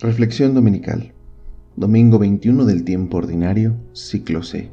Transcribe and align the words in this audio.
Reflexión 0.00 0.54
Dominical. 0.54 1.12
Domingo 1.74 2.20
21 2.20 2.66
del 2.66 2.84
tiempo 2.84 3.16
ordinario, 3.16 3.74
ciclo 3.92 4.44
C. 4.44 4.70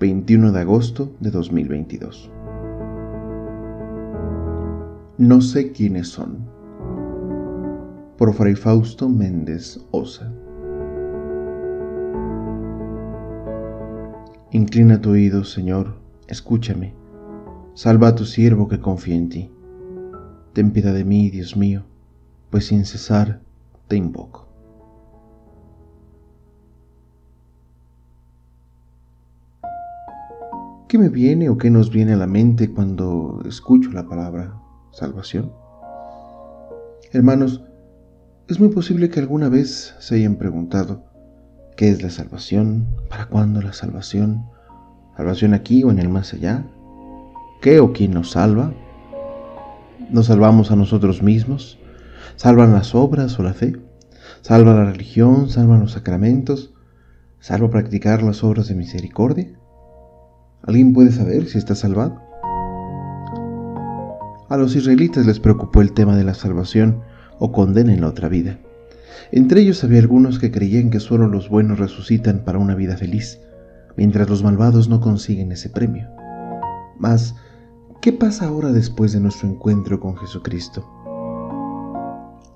21 0.00 0.52
de 0.52 0.60
agosto 0.60 1.14
de 1.20 1.30
2022. 1.30 2.30
No 5.18 5.42
sé 5.42 5.72
quiénes 5.72 6.08
son. 6.08 6.38
Por 8.16 8.32
Fray 8.32 8.54
Fausto 8.54 9.10
Méndez 9.10 9.78
Osa. 9.90 10.32
Inclina 14.52 15.02
tu 15.02 15.10
oído, 15.10 15.44
Señor, 15.44 15.98
escúchame. 16.28 16.94
Salva 17.74 18.08
a 18.08 18.14
tu 18.14 18.24
siervo 18.24 18.68
que 18.68 18.80
confía 18.80 19.16
en 19.16 19.28
ti. 19.28 19.50
Ten 20.54 20.70
piedad 20.70 20.94
de 20.94 21.04
mí, 21.04 21.28
Dios 21.28 21.58
mío, 21.58 21.84
pues 22.48 22.68
sin 22.68 22.86
cesar 22.86 23.42
te 23.90 23.96
invoco. 23.96 24.46
¿Qué 30.88 30.96
me 30.96 31.08
viene 31.08 31.48
o 31.48 31.58
qué 31.58 31.70
nos 31.70 31.90
viene 31.90 32.12
a 32.14 32.16
la 32.16 32.28
mente 32.28 32.72
cuando 32.72 33.42
escucho 33.44 33.90
la 33.90 34.08
palabra 34.08 34.54
salvación? 34.92 35.52
Hermanos, 37.12 37.64
es 38.48 38.60
muy 38.60 38.68
posible 38.68 39.10
que 39.10 39.18
alguna 39.18 39.48
vez 39.48 39.94
se 39.98 40.14
hayan 40.14 40.36
preguntado, 40.36 41.04
¿qué 41.76 41.90
es 41.90 42.00
la 42.00 42.10
salvación? 42.10 42.86
¿Para 43.08 43.26
cuándo 43.26 43.60
la 43.60 43.72
salvación? 43.72 44.46
¿Salvación 45.16 45.52
aquí 45.52 45.82
o 45.82 45.90
en 45.90 45.98
el 45.98 46.08
más 46.08 46.32
allá? 46.32 46.64
¿Qué 47.60 47.80
o 47.80 47.92
quién 47.92 48.12
nos 48.12 48.30
salva? 48.30 48.72
¿Nos 50.10 50.26
salvamos 50.26 50.70
a 50.70 50.76
nosotros 50.76 51.22
mismos? 51.22 51.80
¿Salvan 52.36 52.72
las 52.72 52.94
obras 52.94 53.38
o 53.38 53.42
la 53.42 53.54
fe? 53.54 53.76
¿Salva 54.40 54.74
la 54.74 54.84
religión? 54.84 55.48
¿Salvan 55.48 55.80
los 55.80 55.92
sacramentos? 55.92 56.72
¿Salva 57.40 57.70
practicar 57.70 58.22
las 58.22 58.42
obras 58.44 58.68
de 58.68 58.74
misericordia? 58.74 59.58
¿Alguien 60.62 60.92
puede 60.92 61.12
saber 61.12 61.46
si 61.46 61.58
está 61.58 61.74
salvado? 61.74 62.20
A 64.48 64.56
los 64.56 64.74
israelitas 64.76 65.26
les 65.26 65.40
preocupó 65.40 65.80
el 65.80 65.92
tema 65.92 66.16
de 66.16 66.24
la 66.24 66.34
salvación 66.34 67.02
o 67.38 67.52
condena 67.52 67.94
en 67.94 68.00
la 68.00 68.08
otra 68.08 68.28
vida. 68.28 68.58
Entre 69.32 69.60
ellos 69.60 69.84
había 69.84 70.00
algunos 70.00 70.38
que 70.38 70.50
creían 70.50 70.90
que 70.90 71.00
solo 71.00 71.28
los 71.28 71.48
buenos 71.48 71.78
resucitan 71.78 72.44
para 72.44 72.58
una 72.58 72.74
vida 72.74 72.96
feliz, 72.96 73.40
mientras 73.96 74.28
los 74.28 74.42
malvados 74.42 74.88
no 74.88 75.00
consiguen 75.00 75.52
ese 75.52 75.70
premio. 75.70 76.08
Mas, 76.98 77.36
¿qué 78.02 78.12
pasa 78.12 78.48
ahora 78.48 78.72
después 78.72 79.12
de 79.12 79.20
nuestro 79.20 79.48
encuentro 79.48 80.00
con 80.00 80.16
Jesucristo? 80.16 80.99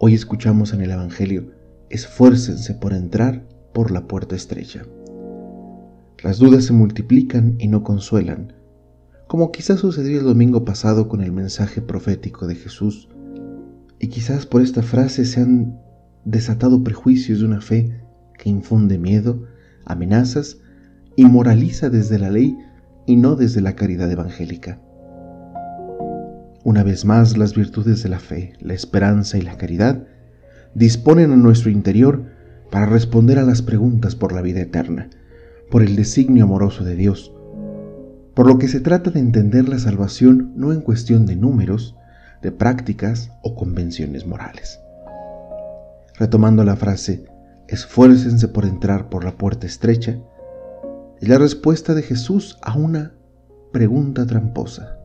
Hoy 0.01 0.13
escuchamos 0.15 0.73
en 0.73 0.81
el 0.81 0.91
Evangelio, 0.91 1.53
esfuércense 1.89 2.75
por 2.75 2.93
entrar 2.93 3.47
por 3.73 3.93
la 3.93 4.09
puerta 4.09 4.35
estrecha. 4.35 4.83
Las 6.21 6.39
dudas 6.39 6.65
se 6.65 6.73
multiplican 6.73 7.55
y 7.61 7.69
no 7.69 7.85
consuelan, 7.85 8.55
como 9.29 9.53
quizás 9.53 9.81
sucedió 9.81 10.19
el 10.19 10.25
domingo 10.25 10.65
pasado 10.65 11.09
con 11.09 11.21
el 11.23 11.31
mensaje 11.31 11.81
profético 11.81 12.49
de 12.49 12.57
Jesús, 12.57 13.09
y 14.01 14.09
quizás 14.09 14.47
por 14.47 14.63
esta 14.63 14.83
frase 14.83 15.25
se 15.25 15.41
han 15.41 15.79
desatado 16.25 16.83
prejuicios 16.83 17.39
de 17.39 17.45
una 17.45 17.61
fe 17.61 18.03
que 18.37 18.51
infunde 18.51 18.99
miedo, 18.99 19.45
amenazas 19.85 20.59
y 21.15 21.25
moraliza 21.25 21.89
desde 21.89 22.19
la 22.19 22.31
ley 22.31 22.59
y 23.07 23.15
no 23.15 23.37
desde 23.37 23.61
la 23.61 23.77
caridad 23.77 24.11
evangélica. 24.11 24.81
Una 26.65 26.83
vez 26.83 27.05
más, 27.05 27.37
las 27.37 27.55
virtudes 27.55 28.03
de 28.03 28.09
la 28.09 28.19
fe, 28.19 28.55
la 28.59 28.73
esperanza 28.73 29.37
y 29.37 29.43
la 29.43 29.59
caridad 29.59 30.07
disponen 30.75 31.31
a 31.31 31.37
nuestro 31.37 31.71
interior 31.71 32.25
para 32.71 32.87
responder 32.87 33.39
a 33.39 33.43
las 33.43 33.61
preguntas 33.61 34.17
por 34.17 34.33
la 34.33 34.41
vida 34.41 34.63
eterna, 34.63 35.11
por 35.71 35.83
el 35.83 35.95
designio 35.95 36.45
amoroso 36.45 36.83
de 36.83 36.97
Dios, 36.97 37.35
por 38.33 38.47
lo 38.47 38.57
que 38.57 38.69
se 38.69 38.81
trata 38.81 39.11
de 39.11 39.21
entender 39.21 39.69
la 39.69 39.79
salvación 39.79 40.55
no 40.57 40.73
en 40.73 40.81
cuestión 40.81 41.27
de 41.27 41.37
números, 41.37 41.97
de 42.41 42.51
prácticas 42.51 43.31
o 43.43 43.55
convenciones 43.55 44.27
morales. 44.27 44.81
Retomando 46.19 46.65
la 46.65 46.77
frase, 46.77 47.27
esfuércense 47.69 48.49
por 48.49 48.65
entrar 48.65 49.11
por 49.11 49.23
la 49.23 49.37
puerta 49.37 49.67
estrecha, 49.67 50.19
es 51.21 51.29
la 51.29 51.37
respuesta 51.37 51.93
de 51.93 52.01
Jesús 52.01 52.59
a 52.63 52.75
una 52.75 53.13
pregunta 53.71 54.25
tramposa. 54.27 54.97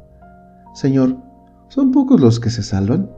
Señor, 0.73 1.28
¿Son 1.69 1.91
pocos 1.91 2.19
los 2.19 2.39
que 2.39 2.49
se 2.49 2.63
salvan? 2.63 3.11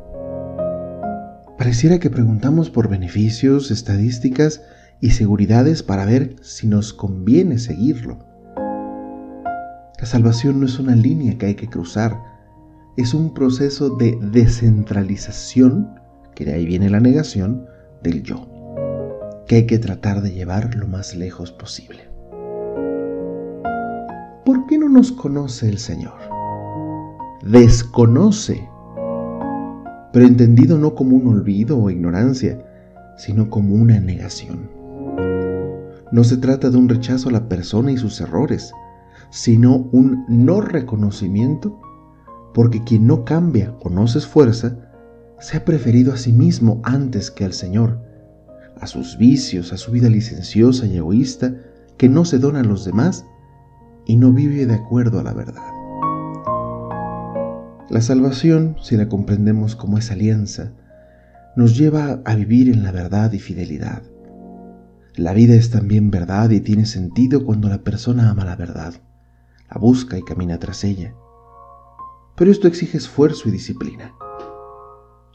Pareciera 1.58 2.00
que 2.00 2.10
preguntamos 2.10 2.70
por 2.70 2.90
beneficios, 2.90 3.72
estadísticas 3.72 4.62
y 5.00 5.12
seguridades 5.12 5.84
para 5.84 6.04
ver 6.04 6.36
si 6.42 6.68
nos 6.68 6.94
conviene 6.94 7.60
seguirlo. 7.60 8.20
La 9.98 10.06
salvación 10.06 10.60
no 10.60 10.66
es 10.66 10.80
una 10.80 10.98
línea 10.98 11.38
que 11.38 11.46
hay 11.46 11.56
que 11.56 11.70
cruzar, 11.70 12.22
es 12.98 13.14
un 13.14 13.34
proceso 13.34 13.96
de 13.96 14.20
descentralización, 14.22 15.96
que 16.36 16.44
de 16.44 16.54
ahí 16.54 16.66
viene 16.66 16.90
la 16.90 17.00
negación, 17.00 17.68
del 18.04 18.22
yo, 18.22 18.50
que 19.48 19.56
hay 19.56 19.66
que 19.66 19.80
tratar 19.80 20.22
de 20.22 20.34
llevar 20.34 20.76
lo 20.76 20.88
más 20.88 21.16
lejos 21.16 21.54
posible. 21.54 22.10
¿Por 24.44 24.66
qué 24.68 24.78
no 24.78 24.90
nos 24.90 25.14
conoce 25.14 25.70
el 25.70 25.78
Señor? 25.78 26.31
Desconoce, 27.44 28.70
pero 30.14 30.26
entendido 30.26 30.78
no 30.78 30.94
como 30.94 31.16
un 31.16 31.28
olvido 31.28 31.78
o 31.78 31.90
ignorancia, 31.90 32.64
sino 33.18 33.50
como 33.50 33.76
una 33.76 34.00
negación. 34.00 34.70
No 36.12 36.24
se 36.24 36.38
trata 36.38 36.70
de 36.70 36.78
un 36.78 36.90
rechazo 36.90 37.30
a 37.30 37.32
la 37.32 37.48
persona 37.48 37.92
y 37.92 37.98
sus 37.98 38.20
errores, 38.22 38.74
sino 39.30 39.88
un 39.92 40.26
no 40.28 40.62
reconocimiento, 40.62 41.80
porque 42.54 42.84
quien 42.84 43.08
no 43.08 43.24
cambia 43.24 43.74
o 43.82 43.90
no 43.90 44.08
se 44.08 44.20
esfuerza, 44.20 44.76
se 45.40 45.58
ha 45.58 45.66
preferido 45.66 46.14
a 46.14 46.18
sí 46.18 46.34
mismo 46.34 46.82
antes 46.84 47.32
que 47.32 47.46
al 47.46 47.54
Señor, 47.54 48.00
a 48.80 48.88
sus 48.88 49.18
vicios, 49.18 49.72
a 49.74 49.78
su 49.78 49.92
vida 49.92 50.10
licenciosa 50.10 50.86
y 50.86 50.98
egoísta, 50.98 51.56
que 51.98 52.10
no 52.10 52.26
se 52.26 52.40
dona 52.40 52.60
a 52.60 52.64
los 52.64 52.84
demás 52.84 53.26
y 54.06 54.18
no 54.18 54.34
vive 54.34 54.66
de 54.66 54.76
acuerdo 54.76 55.20
a 55.20 55.24
la 55.24 55.34
verdad. 55.34 55.81
La 57.92 58.00
salvación, 58.00 58.78
si 58.82 58.96
la 58.96 59.10
comprendemos 59.10 59.76
como 59.76 59.98
esa 59.98 60.14
alianza, 60.14 60.72
nos 61.58 61.78
lleva 61.78 62.22
a 62.24 62.36
vivir 62.36 62.70
en 62.70 62.84
la 62.84 62.94
verdad 62.94 63.34
y 63.34 63.40
fidelidad. 63.40 64.02
La 65.18 65.34
vida 65.34 65.56
es 65.56 65.72
también 65.72 66.10
verdad 66.10 66.52
y 66.52 66.62
tiene 66.62 66.86
sentido 66.86 67.44
cuando 67.44 67.68
la 67.68 67.84
persona 67.84 68.30
ama 68.30 68.46
la 68.46 68.56
verdad, 68.56 68.94
la 69.70 69.78
busca 69.78 70.18
y 70.18 70.22
camina 70.22 70.58
tras 70.58 70.86
ella. 70.86 71.14
Pero 72.38 72.50
esto 72.50 72.70
exige 72.70 72.98
esfuerzo 72.98 73.50
y 73.50 73.52
disciplina. 73.52 74.14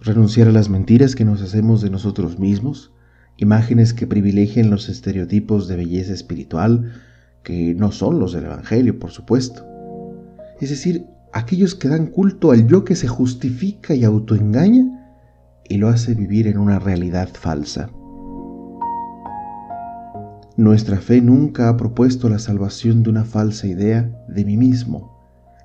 Renunciar 0.00 0.48
a 0.48 0.52
las 0.52 0.70
mentiras 0.70 1.14
que 1.14 1.26
nos 1.26 1.42
hacemos 1.42 1.82
de 1.82 1.90
nosotros 1.90 2.38
mismos, 2.38 2.90
imágenes 3.36 3.92
que 3.92 4.06
privilegian 4.06 4.70
los 4.70 4.88
estereotipos 4.88 5.68
de 5.68 5.76
belleza 5.76 6.14
espiritual, 6.14 6.90
que 7.42 7.74
no 7.74 7.92
son 7.92 8.18
los 8.18 8.32
del 8.32 8.46
Evangelio, 8.46 8.98
por 8.98 9.10
supuesto. 9.10 9.62
Es 10.58 10.70
decir, 10.70 11.04
aquellos 11.32 11.74
que 11.74 11.88
dan 11.88 12.06
culto 12.06 12.50
al 12.50 12.66
yo 12.66 12.84
que 12.84 12.96
se 12.96 13.08
justifica 13.08 13.94
y 13.94 14.04
autoengaña 14.04 14.84
y 15.68 15.78
lo 15.78 15.88
hace 15.88 16.14
vivir 16.14 16.46
en 16.46 16.58
una 16.58 16.78
realidad 16.78 17.28
falsa. 17.32 17.90
Nuestra 20.56 20.98
fe 20.98 21.20
nunca 21.20 21.68
ha 21.68 21.76
propuesto 21.76 22.28
la 22.28 22.38
salvación 22.38 23.02
de 23.02 23.10
una 23.10 23.24
falsa 23.24 23.66
idea 23.66 24.10
de 24.28 24.44
mí 24.44 24.56
mismo, 24.56 25.14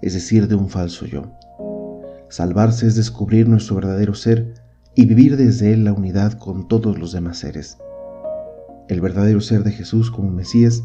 es 0.02 0.14
decir, 0.14 0.48
de 0.48 0.56
un 0.56 0.70
falso 0.70 1.06
yo. 1.06 1.32
Salvarse 2.30 2.88
es 2.88 2.96
descubrir 2.96 3.48
nuestro 3.48 3.76
verdadero 3.76 4.14
ser 4.14 4.54
y 4.96 5.06
vivir 5.06 5.38
desde 5.38 5.74
él 5.74 5.86
la 5.86 5.94
unidad 5.94 6.34
con 6.34 6.68
todos 6.68 6.98
los 7.00 7.14
demás 7.14 7.38
seres. 7.38 7.78
El 8.90 9.00
verdadero 9.00 9.40
ser 9.40 9.64
de 9.64 9.72
Jesús 9.72 10.12
como 10.12 10.30
Mesías 10.30 10.84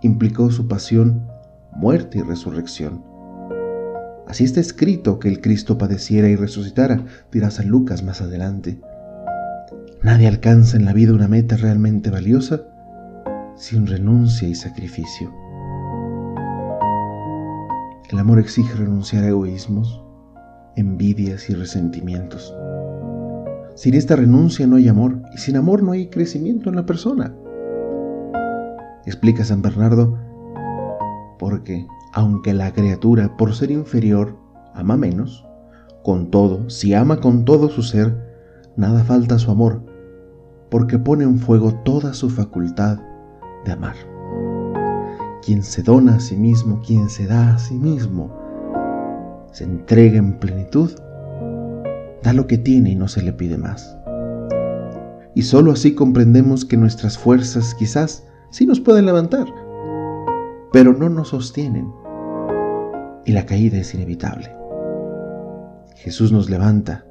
implicó 0.00 0.50
su 0.50 0.68
pasión, 0.68 1.26
muerte 1.74 2.18
y 2.18 2.22
resurrección 2.22 3.11
Así 4.32 4.44
está 4.44 4.60
escrito 4.60 5.18
que 5.18 5.28
el 5.28 5.42
Cristo 5.42 5.76
padeciera 5.76 6.26
y 6.26 6.36
resucitara, 6.36 7.04
dirá 7.30 7.50
San 7.50 7.68
Lucas 7.68 8.02
más 8.02 8.22
adelante. 8.22 8.80
Nadie 10.02 10.26
alcanza 10.26 10.78
en 10.78 10.86
la 10.86 10.94
vida 10.94 11.12
una 11.12 11.28
meta 11.28 11.58
realmente 11.58 12.08
valiosa 12.08 12.62
sin 13.56 13.86
renuncia 13.86 14.48
y 14.48 14.54
sacrificio. 14.54 15.30
El 18.10 18.18
amor 18.18 18.38
exige 18.38 18.72
renunciar 18.72 19.24
a 19.24 19.28
egoísmos, 19.28 20.02
envidias 20.76 21.50
y 21.50 21.54
resentimientos. 21.54 22.56
Sin 23.74 23.92
esta 23.92 24.16
renuncia 24.16 24.66
no 24.66 24.76
hay 24.76 24.88
amor 24.88 25.20
y 25.34 25.36
sin 25.36 25.56
amor 25.56 25.82
no 25.82 25.92
hay 25.92 26.06
crecimiento 26.06 26.70
en 26.70 26.76
la 26.76 26.86
persona. 26.86 27.34
Explica 29.04 29.44
San 29.44 29.60
Bernardo, 29.60 30.18
porque 31.38 31.86
aunque 32.12 32.52
la 32.52 32.72
criatura, 32.72 33.36
por 33.36 33.54
ser 33.54 33.70
inferior, 33.70 34.36
ama 34.74 34.96
menos, 34.96 35.46
con 36.02 36.30
todo, 36.30 36.68
si 36.68 36.94
ama 36.94 37.20
con 37.20 37.44
todo 37.44 37.68
su 37.68 37.82
ser, 37.82 38.16
nada 38.76 39.02
falta 39.04 39.36
a 39.36 39.38
su 39.38 39.50
amor, 39.50 39.82
porque 40.70 40.98
pone 40.98 41.24
en 41.24 41.38
fuego 41.38 41.72
toda 41.84 42.12
su 42.12 42.28
facultad 42.28 42.98
de 43.64 43.72
amar. 43.72 43.96
Quien 45.44 45.62
se 45.62 45.82
dona 45.82 46.16
a 46.16 46.20
sí 46.20 46.36
mismo, 46.36 46.80
quien 46.86 47.08
se 47.08 47.26
da 47.26 47.54
a 47.54 47.58
sí 47.58 47.74
mismo, 47.74 48.30
se 49.52 49.64
entrega 49.64 50.18
en 50.18 50.38
plenitud, 50.38 50.90
da 52.22 52.32
lo 52.32 52.46
que 52.46 52.58
tiene 52.58 52.90
y 52.90 52.96
no 52.96 53.08
se 53.08 53.22
le 53.22 53.32
pide 53.32 53.58
más. 53.58 53.96
Y 55.34 55.42
sólo 55.42 55.72
así 55.72 55.94
comprendemos 55.94 56.64
que 56.64 56.76
nuestras 56.76 57.16
fuerzas 57.16 57.74
quizás 57.74 58.26
sí 58.50 58.66
nos 58.66 58.80
pueden 58.80 59.06
levantar, 59.06 59.46
pero 60.72 60.92
no 60.92 61.08
nos 61.08 61.28
sostienen. 61.28 62.01
Y 63.24 63.32
la 63.32 63.46
caída 63.46 63.78
es 63.78 63.94
inevitable. 63.94 64.54
Jesús 65.96 66.32
nos 66.32 66.50
levanta, 66.50 67.06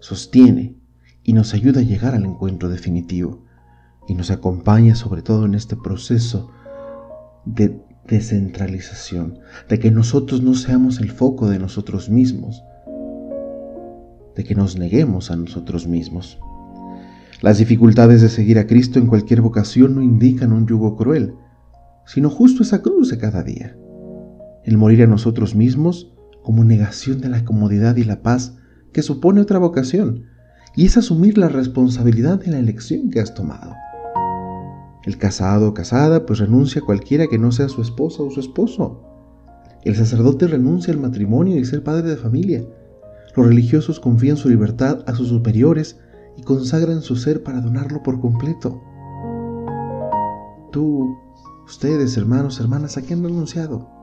sostiene 0.00 0.76
y 1.22 1.32
nos 1.32 1.54
ayuda 1.54 1.80
a 1.80 1.84
llegar 1.84 2.14
al 2.14 2.24
encuentro 2.24 2.68
definitivo 2.68 3.44
y 4.08 4.14
nos 4.14 4.30
acompaña 4.30 4.94
sobre 4.94 5.22
todo 5.22 5.44
en 5.44 5.54
este 5.54 5.76
proceso 5.76 6.50
de 7.44 7.80
descentralización, 8.06 9.38
de 9.68 9.78
que 9.78 9.90
nosotros 9.90 10.42
no 10.42 10.54
seamos 10.54 11.00
el 11.00 11.10
foco 11.10 11.48
de 11.48 11.58
nosotros 11.58 12.08
mismos, 12.08 12.62
de 14.34 14.44
que 14.44 14.54
nos 14.54 14.76
neguemos 14.76 15.30
a 15.30 15.36
nosotros 15.36 15.86
mismos. 15.86 16.38
Las 17.42 17.58
dificultades 17.58 18.22
de 18.22 18.28
seguir 18.28 18.58
a 18.58 18.66
Cristo 18.66 18.98
en 18.98 19.06
cualquier 19.06 19.40
vocación 19.40 19.94
no 19.94 20.02
indican 20.02 20.52
un 20.52 20.66
yugo 20.66 20.96
cruel, 20.96 21.34
sino 22.06 22.30
justo 22.30 22.62
esa 22.62 22.82
cruz 22.82 23.10
de 23.10 23.18
cada 23.18 23.42
día. 23.42 23.76
El 24.66 24.78
morir 24.78 25.04
a 25.04 25.06
nosotros 25.06 25.54
mismos 25.54 26.12
como 26.42 26.64
negación 26.64 27.20
de 27.20 27.28
la 27.28 27.44
comodidad 27.44 27.94
y 27.96 28.02
la 28.02 28.24
paz 28.24 28.56
que 28.92 29.02
supone 29.02 29.40
otra 29.40 29.60
vocación, 29.60 30.24
y 30.74 30.86
es 30.86 30.96
asumir 30.96 31.38
la 31.38 31.48
responsabilidad 31.48 32.40
de 32.40 32.50
la 32.50 32.58
elección 32.58 33.10
que 33.10 33.20
has 33.20 33.32
tomado. 33.32 33.74
El 35.04 35.18
casado 35.18 35.68
o 35.68 35.74
casada 35.74 36.26
pues 36.26 36.40
renuncia 36.40 36.82
a 36.82 36.84
cualquiera 36.84 37.28
que 37.28 37.38
no 37.38 37.52
sea 37.52 37.68
su 37.68 37.80
esposa 37.80 38.24
o 38.24 38.30
su 38.32 38.40
esposo. 38.40 39.04
El 39.84 39.94
sacerdote 39.94 40.48
renuncia 40.48 40.92
al 40.92 40.98
matrimonio 40.98 41.56
y 41.56 41.64
ser 41.64 41.84
padre 41.84 42.08
de 42.08 42.16
familia. 42.16 42.64
Los 43.36 43.46
religiosos 43.46 44.00
confían 44.00 44.36
su 44.36 44.48
libertad 44.48 45.04
a 45.06 45.14
sus 45.14 45.28
superiores 45.28 46.00
y 46.36 46.42
consagran 46.42 47.02
su 47.02 47.14
ser 47.14 47.44
para 47.44 47.60
donarlo 47.60 48.02
por 48.02 48.20
completo. 48.20 48.82
Tú, 50.72 51.16
ustedes, 51.66 52.16
hermanos, 52.16 52.58
hermanas, 52.58 52.96
¿a 52.96 53.02
qué 53.02 53.14
han 53.14 53.22
renunciado? 53.22 53.95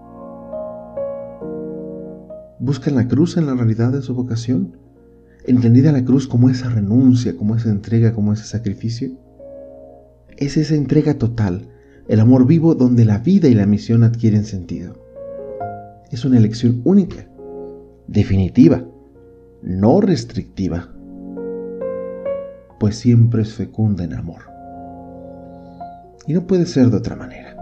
¿Buscan 2.64 2.96
la 2.96 3.10
cruz 3.10 3.36
en 3.36 3.46
la 3.46 3.56
realidad 3.56 3.92
de 3.92 4.02
su 4.02 4.16
vocación? 4.16 4.78
¿Entendida 5.44 5.92
la 5.92 6.06
cruz 6.06 6.30
como 6.30 6.50
esa 6.50 6.70
renuncia, 6.70 7.36
como 7.36 7.58
esa 7.58 7.70
entrega, 7.70 8.14
como 8.14 8.32
ese 8.32 8.46
sacrificio? 8.46 9.12
Es 10.38 10.56
esa 10.56 10.76
entrega 10.76 11.16
total, 11.16 11.68
el 12.08 12.22
amor 12.22 12.48
vivo 12.48 12.74
donde 12.74 13.04
la 13.04 13.18
vida 13.18 13.50
y 13.50 13.54
la 13.54 13.66
misión 13.66 14.02
adquieren 14.06 14.46
sentido. 14.46 14.96
Es 16.10 16.24
una 16.24 16.38
elección 16.38 16.80
única, 16.86 17.28
definitiva, 18.08 18.86
no 19.62 20.00
restrictiva, 20.00 20.88
pues 22.80 22.96
siempre 22.96 23.42
es 23.42 23.54
fecunda 23.56 24.06
en 24.06 24.14
amor. 24.14 24.44
Y 26.28 26.34
no 26.34 26.48
puede 26.48 26.66
ser 26.66 26.92
de 26.92 26.96
otra 26.96 27.18
manera. 27.18 27.58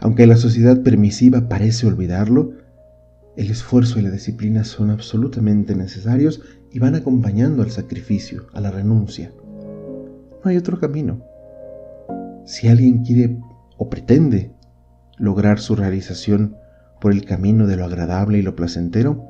Aunque 0.00 0.26
la 0.26 0.36
sociedad 0.36 0.82
permisiva 0.82 1.48
parece 1.48 1.86
olvidarlo, 1.86 2.67
el 3.38 3.52
esfuerzo 3.52 4.00
y 4.00 4.02
la 4.02 4.10
disciplina 4.10 4.64
son 4.64 4.90
absolutamente 4.90 5.76
necesarios 5.76 6.42
y 6.72 6.80
van 6.80 6.96
acompañando 6.96 7.62
al 7.62 7.70
sacrificio, 7.70 8.48
a 8.52 8.60
la 8.60 8.72
renuncia. 8.72 9.32
No 10.44 10.50
hay 10.50 10.56
otro 10.56 10.80
camino. 10.80 11.22
Si 12.44 12.66
alguien 12.66 13.04
quiere 13.04 13.38
o 13.76 13.88
pretende 13.88 14.50
lograr 15.18 15.60
su 15.60 15.76
realización 15.76 16.56
por 17.00 17.12
el 17.12 17.24
camino 17.24 17.68
de 17.68 17.76
lo 17.76 17.84
agradable 17.84 18.38
y 18.38 18.42
lo 18.42 18.56
placentero, 18.56 19.24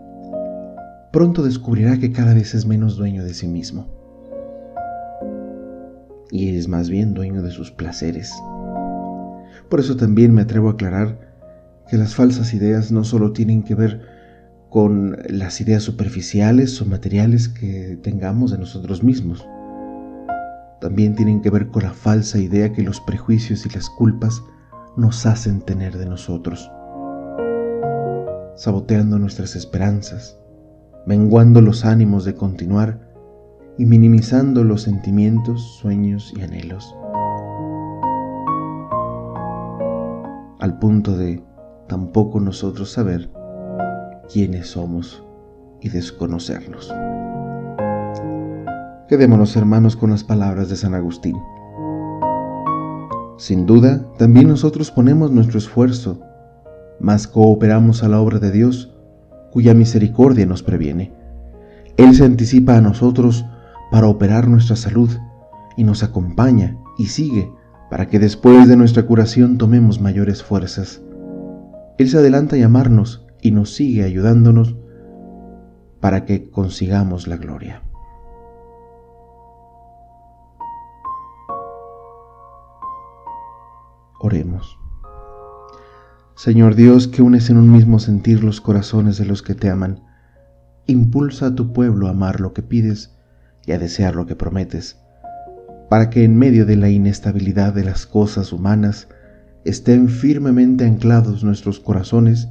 pronto 1.12 1.42
descubrirá 1.42 1.98
que 1.98 2.10
cada 2.10 2.32
vez 2.32 2.54
es 2.54 2.64
menos 2.64 2.96
dueño 2.96 3.24
de 3.24 3.34
sí 3.34 3.46
mismo 3.46 3.98
y 6.30 6.56
es 6.56 6.66
más 6.66 6.88
bien 6.88 7.12
dueño 7.12 7.42
de 7.42 7.50
sus 7.50 7.70
placeres. 7.70 8.32
Por 9.68 9.80
eso 9.80 9.96
también 9.96 10.32
me 10.32 10.42
atrevo 10.42 10.68
a 10.68 10.72
aclarar 10.72 11.27
que 11.88 11.96
las 11.96 12.14
falsas 12.14 12.52
ideas 12.54 12.92
no 12.92 13.04
solo 13.04 13.32
tienen 13.32 13.62
que 13.62 13.74
ver 13.74 14.02
con 14.68 15.16
las 15.28 15.60
ideas 15.60 15.82
superficiales 15.82 16.80
o 16.82 16.86
materiales 16.86 17.48
que 17.48 17.98
tengamos 18.02 18.50
de 18.50 18.58
nosotros 18.58 19.02
mismos, 19.02 19.48
también 20.80 21.14
tienen 21.14 21.40
que 21.40 21.50
ver 21.50 21.68
con 21.68 21.82
la 21.82 21.92
falsa 21.92 22.38
idea 22.38 22.72
que 22.72 22.82
los 22.82 23.00
prejuicios 23.00 23.64
y 23.66 23.70
las 23.70 23.88
culpas 23.90 24.42
nos 24.96 25.26
hacen 25.26 25.62
tener 25.62 25.96
de 25.96 26.06
nosotros, 26.06 26.70
saboteando 28.56 29.18
nuestras 29.18 29.56
esperanzas, 29.56 30.38
menguando 31.06 31.60
los 31.62 31.84
ánimos 31.84 32.24
de 32.24 32.34
continuar 32.34 33.08
y 33.78 33.86
minimizando 33.86 34.62
los 34.64 34.82
sentimientos, 34.82 35.78
sueños 35.80 36.32
y 36.36 36.42
anhelos, 36.42 36.94
al 40.60 40.78
punto 40.78 41.16
de 41.16 41.47
tampoco 41.88 42.38
nosotros 42.38 42.90
saber 42.92 43.30
quiénes 44.32 44.68
somos 44.68 45.24
y 45.80 45.88
desconocernos. 45.88 46.92
Quedémonos 49.08 49.56
hermanos 49.56 49.96
con 49.96 50.10
las 50.10 50.22
palabras 50.22 50.68
de 50.68 50.76
San 50.76 50.94
Agustín. 50.94 51.36
Sin 53.38 53.66
duda, 53.66 54.04
también 54.18 54.48
nosotros 54.48 54.90
ponemos 54.90 55.30
nuestro 55.30 55.58
esfuerzo, 55.58 56.20
mas 57.00 57.26
cooperamos 57.26 58.02
a 58.02 58.08
la 58.08 58.20
obra 58.20 58.38
de 58.38 58.50
Dios, 58.50 58.94
cuya 59.50 59.72
misericordia 59.72 60.44
nos 60.44 60.62
previene. 60.62 61.12
Él 61.96 62.14
se 62.14 62.24
anticipa 62.24 62.76
a 62.76 62.80
nosotros 62.80 63.46
para 63.90 64.08
operar 64.08 64.46
nuestra 64.48 64.76
salud 64.76 65.10
y 65.76 65.84
nos 65.84 66.02
acompaña 66.02 66.76
y 66.98 67.06
sigue 67.06 67.50
para 67.90 68.08
que 68.08 68.18
después 68.18 68.68
de 68.68 68.76
nuestra 68.76 69.04
curación 69.04 69.56
tomemos 69.56 70.00
mayores 70.00 70.42
fuerzas. 70.42 71.00
Él 71.98 72.08
se 72.08 72.18
adelanta 72.18 72.54
a 72.54 72.58
llamarnos 72.60 73.26
y 73.42 73.50
nos 73.50 73.74
sigue 73.74 74.04
ayudándonos 74.04 74.76
para 76.00 76.24
que 76.24 76.48
consigamos 76.48 77.26
la 77.26 77.36
gloria. 77.36 77.82
Oremos. 84.20 84.78
Señor 86.36 86.76
Dios, 86.76 87.08
que 87.08 87.22
unes 87.22 87.50
en 87.50 87.56
un 87.56 87.72
mismo 87.72 87.98
sentir 87.98 88.44
los 88.44 88.60
corazones 88.60 89.18
de 89.18 89.24
los 89.24 89.42
que 89.42 89.56
te 89.56 89.68
aman, 89.68 90.04
impulsa 90.86 91.46
a 91.46 91.54
tu 91.56 91.72
pueblo 91.72 92.06
a 92.06 92.10
amar 92.10 92.40
lo 92.40 92.52
que 92.52 92.62
pides 92.62 93.16
y 93.66 93.72
a 93.72 93.78
desear 93.78 94.14
lo 94.14 94.26
que 94.26 94.36
prometes, 94.36 95.00
para 95.90 96.10
que 96.10 96.22
en 96.22 96.38
medio 96.38 96.64
de 96.64 96.76
la 96.76 96.90
inestabilidad 96.90 97.72
de 97.72 97.84
las 97.84 98.06
cosas 98.06 98.52
humanas 98.52 99.08
estén 99.64 100.08
firmemente 100.08 100.84
anclados 100.84 101.44
nuestros 101.44 101.80
corazones 101.80 102.48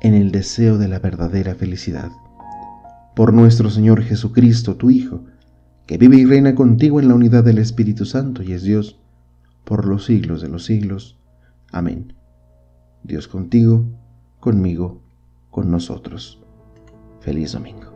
en 0.00 0.14
el 0.14 0.30
deseo 0.30 0.78
de 0.78 0.88
la 0.88 0.98
verdadera 0.98 1.54
felicidad. 1.54 2.10
Por 3.16 3.32
nuestro 3.32 3.70
Señor 3.70 4.02
Jesucristo, 4.02 4.76
tu 4.76 4.90
Hijo, 4.90 5.24
que 5.86 5.98
vive 5.98 6.16
y 6.16 6.24
reina 6.24 6.54
contigo 6.54 7.00
en 7.00 7.08
la 7.08 7.14
unidad 7.14 7.44
del 7.44 7.58
Espíritu 7.58 8.04
Santo 8.04 8.42
y 8.42 8.52
es 8.52 8.62
Dios, 8.62 9.00
por 9.64 9.86
los 9.86 10.04
siglos 10.04 10.42
de 10.42 10.48
los 10.48 10.64
siglos. 10.64 11.18
Amén. 11.72 12.12
Dios 13.02 13.28
contigo, 13.28 13.86
conmigo, 14.40 15.02
con 15.50 15.70
nosotros. 15.70 16.42
Feliz 17.20 17.52
domingo. 17.52 17.93